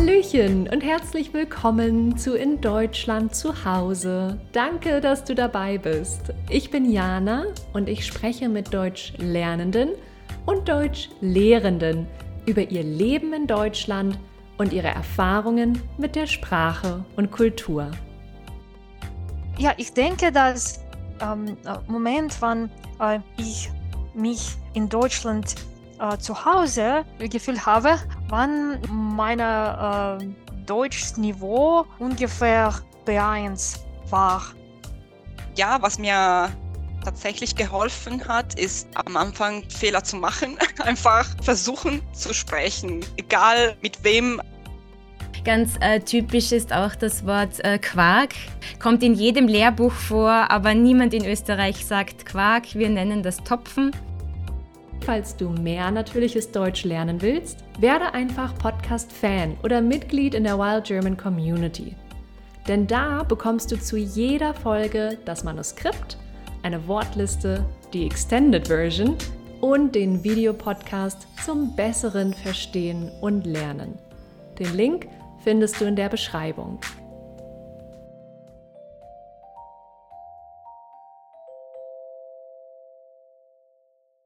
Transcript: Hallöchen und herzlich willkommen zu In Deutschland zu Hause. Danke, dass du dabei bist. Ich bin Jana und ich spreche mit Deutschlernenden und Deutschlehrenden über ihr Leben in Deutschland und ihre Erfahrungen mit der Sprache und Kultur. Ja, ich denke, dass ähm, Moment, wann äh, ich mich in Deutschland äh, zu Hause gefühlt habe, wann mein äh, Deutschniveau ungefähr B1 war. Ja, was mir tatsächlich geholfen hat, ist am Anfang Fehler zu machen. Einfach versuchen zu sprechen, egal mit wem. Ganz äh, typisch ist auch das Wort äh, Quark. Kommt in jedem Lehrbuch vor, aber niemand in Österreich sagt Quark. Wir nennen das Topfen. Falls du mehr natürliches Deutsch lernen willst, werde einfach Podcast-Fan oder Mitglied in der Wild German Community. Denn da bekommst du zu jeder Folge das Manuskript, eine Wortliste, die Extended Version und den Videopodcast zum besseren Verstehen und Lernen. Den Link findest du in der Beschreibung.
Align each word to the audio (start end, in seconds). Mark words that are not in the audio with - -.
Hallöchen 0.00 0.66
und 0.66 0.80
herzlich 0.80 1.34
willkommen 1.34 2.16
zu 2.16 2.34
In 2.34 2.62
Deutschland 2.62 3.34
zu 3.34 3.66
Hause. 3.66 4.40
Danke, 4.52 4.98
dass 5.02 5.24
du 5.24 5.34
dabei 5.34 5.76
bist. 5.76 6.32
Ich 6.48 6.70
bin 6.70 6.90
Jana 6.90 7.44
und 7.74 7.86
ich 7.86 8.06
spreche 8.06 8.48
mit 8.48 8.72
Deutschlernenden 8.72 9.90
und 10.46 10.66
Deutschlehrenden 10.66 12.06
über 12.46 12.62
ihr 12.62 12.82
Leben 12.82 13.34
in 13.34 13.46
Deutschland 13.46 14.18
und 14.56 14.72
ihre 14.72 14.88
Erfahrungen 14.88 15.82
mit 15.98 16.16
der 16.16 16.26
Sprache 16.26 17.04
und 17.16 17.30
Kultur. 17.30 17.90
Ja, 19.58 19.74
ich 19.76 19.92
denke, 19.92 20.32
dass 20.32 20.80
ähm, 21.20 21.58
Moment, 21.88 22.40
wann 22.40 22.70
äh, 23.00 23.18
ich 23.36 23.70
mich 24.14 24.56
in 24.72 24.88
Deutschland 24.88 25.56
äh, 26.00 26.18
zu 26.18 26.44
Hause 26.44 27.04
gefühlt 27.18 27.64
habe, 27.66 27.98
wann 28.28 28.80
mein 28.90 29.38
äh, 29.38 30.26
Deutschniveau 30.66 31.84
ungefähr 31.98 32.74
B1 33.06 33.78
war. 34.08 34.42
Ja, 35.56 35.78
was 35.80 35.98
mir 35.98 36.50
tatsächlich 37.04 37.56
geholfen 37.56 38.26
hat, 38.26 38.58
ist 38.58 38.88
am 38.94 39.16
Anfang 39.16 39.64
Fehler 39.68 40.04
zu 40.04 40.16
machen. 40.16 40.56
Einfach 40.78 41.26
versuchen 41.42 42.00
zu 42.12 42.32
sprechen, 42.32 43.04
egal 43.16 43.76
mit 43.82 44.02
wem. 44.04 44.40
Ganz 45.44 45.76
äh, 45.80 46.00
typisch 46.00 46.52
ist 46.52 46.72
auch 46.72 46.94
das 46.94 47.24
Wort 47.24 47.64
äh, 47.64 47.78
Quark. 47.78 48.34
Kommt 48.78 49.02
in 49.02 49.14
jedem 49.14 49.48
Lehrbuch 49.48 49.92
vor, 49.92 50.30
aber 50.30 50.74
niemand 50.74 51.14
in 51.14 51.24
Österreich 51.24 51.86
sagt 51.86 52.26
Quark. 52.26 52.74
Wir 52.74 52.90
nennen 52.90 53.22
das 53.22 53.38
Topfen. 53.38 53.90
Falls 55.10 55.34
du 55.34 55.48
mehr 55.48 55.90
natürliches 55.90 56.52
Deutsch 56.52 56.84
lernen 56.84 57.20
willst, 57.20 57.64
werde 57.80 58.14
einfach 58.14 58.56
Podcast-Fan 58.56 59.56
oder 59.64 59.80
Mitglied 59.80 60.36
in 60.36 60.44
der 60.44 60.56
Wild 60.56 60.84
German 60.84 61.16
Community. 61.16 61.96
Denn 62.68 62.86
da 62.86 63.24
bekommst 63.24 63.72
du 63.72 63.76
zu 63.76 63.96
jeder 63.96 64.54
Folge 64.54 65.18
das 65.24 65.42
Manuskript, 65.42 66.16
eine 66.62 66.86
Wortliste, 66.86 67.64
die 67.92 68.06
Extended 68.06 68.68
Version 68.68 69.16
und 69.60 69.96
den 69.96 70.22
Videopodcast 70.22 71.26
zum 71.44 71.74
besseren 71.74 72.32
Verstehen 72.32 73.10
und 73.20 73.46
Lernen. 73.46 73.98
Den 74.60 74.76
Link 74.76 75.08
findest 75.42 75.80
du 75.80 75.86
in 75.86 75.96
der 75.96 76.08
Beschreibung. 76.08 76.78